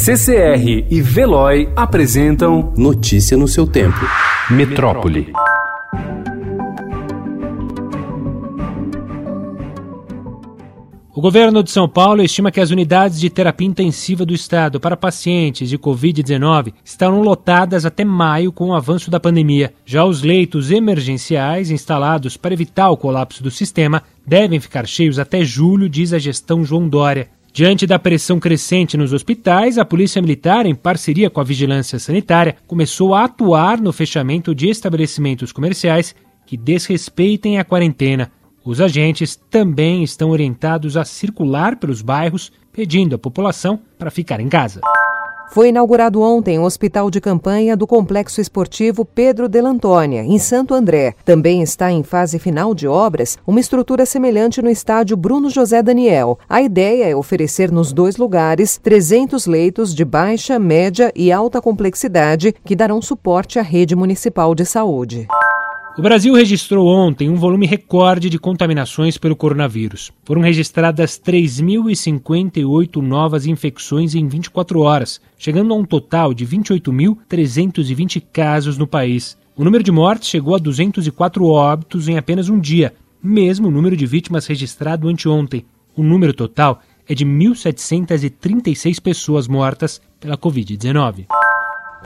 [0.00, 3.98] CCR e Veloy apresentam Notícia no seu tempo.
[4.48, 5.32] Metrópole.
[11.12, 14.96] O governo de São Paulo estima que as unidades de terapia intensiva do estado para
[14.96, 19.74] pacientes de Covid-19 estarão lotadas até maio com o avanço da pandemia.
[19.84, 25.44] Já os leitos emergenciais instalados para evitar o colapso do sistema devem ficar cheios até
[25.44, 27.36] julho, diz a gestão João Dória.
[27.52, 32.56] Diante da pressão crescente nos hospitais, a Polícia Militar, em parceria com a Vigilância Sanitária,
[32.66, 36.14] começou a atuar no fechamento de estabelecimentos comerciais
[36.46, 38.30] que desrespeitem a quarentena.
[38.64, 44.48] Os agentes também estão orientados a circular pelos bairros, pedindo à população para ficar em
[44.48, 44.80] casa.
[45.50, 50.74] Foi inaugurado ontem o hospital de campanha do Complexo Esportivo Pedro de Antônia, em Santo
[50.74, 51.14] André.
[51.24, 56.38] Também está em fase final de obras uma estrutura semelhante no estádio Bruno José Daniel.
[56.48, 62.54] A ideia é oferecer nos dois lugares 300 leitos de baixa, média e alta complexidade
[62.64, 65.26] que darão suporte à rede municipal de saúde.
[65.98, 70.12] O Brasil registrou ontem um volume recorde de contaminações pelo coronavírus.
[70.24, 78.78] Foram registradas 3.058 novas infecções em 24 horas, chegando a um total de 28.320 casos
[78.78, 79.36] no país.
[79.56, 83.96] O número de mortes chegou a 204 óbitos em apenas um dia, mesmo o número
[83.96, 85.66] de vítimas registrado anteontem.
[85.96, 91.26] O número total é de 1.736 pessoas mortas pela Covid-19.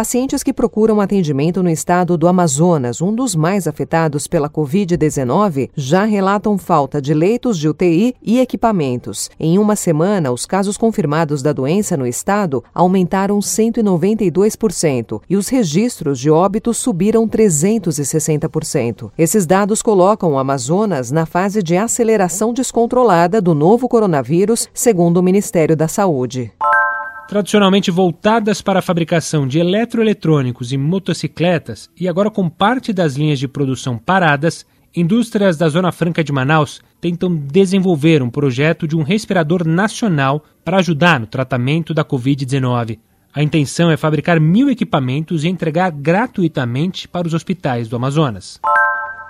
[0.00, 6.06] Pacientes que procuram atendimento no estado do Amazonas, um dos mais afetados pela Covid-19, já
[6.06, 9.28] relatam falta de leitos de UTI e equipamentos.
[9.38, 16.18] Em uma semana, os casos confirmados da doença no estado aumentaram 192% e os registros
[16.18, 19.10] de óbitos subiram 360%.
[19.18, 25.22] Esses dados colocam o Amazonas na fase de aceleração descontrolada do novo coronavírus, segundo o
[25.22, 26.54] Ministério da Saúde
[27.30, 33.38] tradicionalmente voltadas para a fabricação de eletroeletrônicos e motocicletas e agora com parte das linhas
[33.38, 39.04] de produção paradas, indústrias da Zona Franca de Manaus tentam desenvolver um projeto de um
[39.04, 42.98] respirador nacional para ajudar no tratamento da Covid-19.
[43.32, 48.60] A intenção é fabricar mil equipamentos e entregar gratuitamente para os hospitais do Amazonas.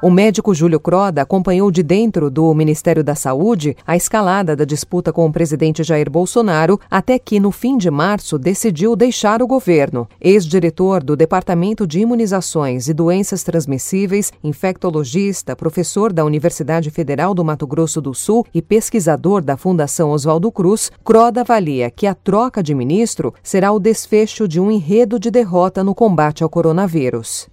[0.03, 5.13] O médico Júlio Croda acompanhou de dentro do Ministério da Saúde a escalada da disputa
[5.13, 10.09] com o presidente Jair Bolsonaro, até que, no fim de março, decidiu deixar o governo.
[10.19, 17.67] Ex-diretor do Departamento de Imunizações e Doenças Transmissíveis, infectologista, professor da Universidade Federal do Mato
[17.67, 22.75] Grosso do Sul e pesquisador da Fundação Oswaldo Cruz, Croda avalia que a troca de
[22.75, 27.51] ministro será o desfecho de um enredo de derrota no combate ao coronavírus.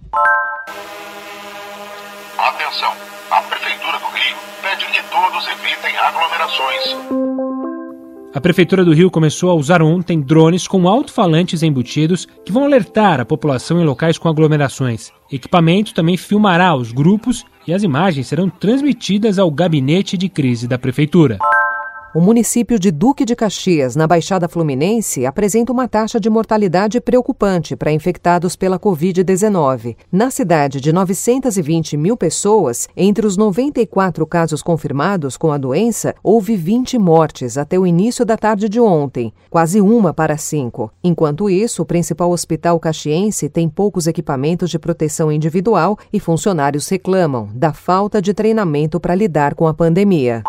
[2.68, 6.96] A Prefeitura do Rio pede que todos evitem aglomerações.
[8.34, 13.20] A Prefeitura do Rio começou a usar ontem drones com alto-falantes embutidos que vão alertar
[13.20, 15.10] a população em locais com aglomerações.
[15.32, 20.78] Equipamento também filmará os grupos e as imagens serão transmitidas ao gabinete de crise da
[20.78, 21.38] Prefeitura.
[22.14, 27.76] O município de Duque de Caxias, na Baixada Fluminense, apresenta uma taxa de mortalidade preocupante
[27.76, 29.94] para infectados pela Covid-19.
[30.10, 36.56] Na cidade de 920 mil pessoas, entre os 94 casos confirmados com a doença, houve
[36.56, 40.90] 20 mortes até o início da tarde de ontem, quase uma para cinco.
[41.04, 47.50] Enquanto isso, o principal hospital caxiense tem poucos equipamentos de proteção individual e funcionários reclamam
[47.54, 50.42] da falta de treinamento para lidar com a pandemia.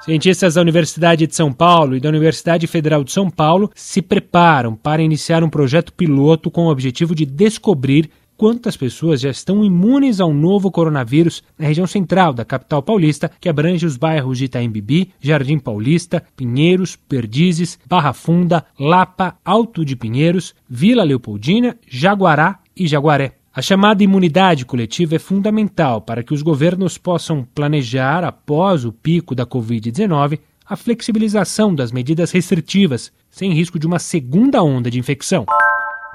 [0.00, 4.74] Cientistas da Universidade de São Paulo e da Universidade Federal de São Paulo se preparam
[4.74, 10.20] para iniciar um projeto piloto com o objetivo de descobrir quantas pessoas já estão imunes
[10.20, 14.72] ao novo coronavírus na região central da capital paulista, que abrange os bairros de Itaim
[15.20, 23.37] Jardim Paulista, Pinheiros, Perdizes, Barra Funda, Lapa, Alto de Pinheiros, Vila Leopoldina, Jaguará e Jaguaré.
[23.58, 29.34] A chamada imunidade coletiva é fundamental para que os governos possam planejar, após o pico
[29.34, 35.44] da Covid-19, a flexibilização das medidas restritivas, sem risco de uma segunda onda de infecção.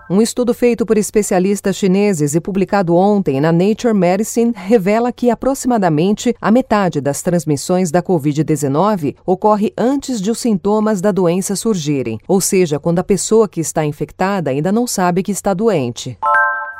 [0.09, 6.33] Um estudo feito por especialistas chineses e publicado ontem na Nature Medicine revela que aproximadamente
[6.39, 12.39] a metade das transmissões da Covid-19 ocorre antes de os sintomas da doença surgirem, ou
[12.39, 16.17] seja, quando a pessoa que está infectada ainda não sabe que está doente.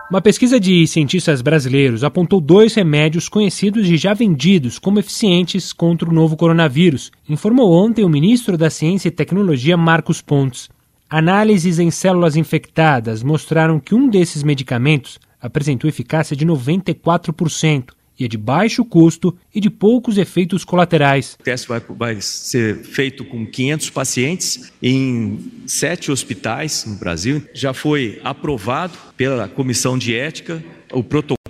[0.10, 6.08] Uma pesquisa de cientistas brasileiros apontou dois remédios conhecidos e já vendidos como eficientes contra
[6.10, 10.70] o novo coronavírus, informou ontem o ministro da Ciência e Tecnologia Marcos Pontes.
[11.10, 17.86] Análises em células infectadas mostraram que um desses medicamentos apresentou eficácia de 94%
[18.26, 21.38] é de baixo custo e de poucos efeitos colaterais.
[21.40, 27.44] O teste vai, vai ser feito com 500 pacientes em sete hospitais no Brasil.
[27.54, 31.04] Já foi aprovado pela comissão de ética o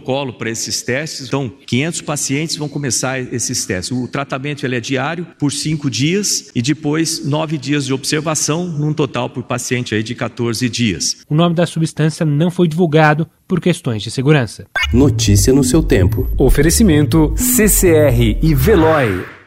[0.03, 1.27] protocolo para esses testes.
[1.27, 3.91] Então, 500 pacientes vão começar esses testes.
[3.97, 8.93] O tratamento ele é diário por cinco dias e depois nove dias de observação, num
[8.93, 11.17] total por paciente aí de 14 dias.
[11.29, 14.65] O nome da substância não foi divulgado por questões de segurança.
[14.93, 16.29] Notícia no seu tempo.
[16.37, 19.42] Oferecimento CCR e Veloy.